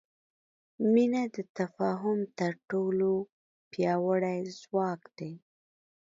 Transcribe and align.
مینه 0.93 1.23
د 1.35 1.37
تفاهم 1.57 2.19
تر 2.39 2.51
ټولو 2.69 3.11
پیاوړی 3.71 4.39
ځواک 4.59 5.01
دی. 5.17 5.33